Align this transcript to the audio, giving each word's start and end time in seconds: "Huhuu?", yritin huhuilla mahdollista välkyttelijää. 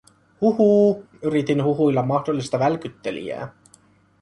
"Huhuu?", 0.41 0.95
yritin 1.21 1.63
huhuilla 1.63 2.03
mahdollista 2.03 2.59
välkyttelijää. 2.59 3.53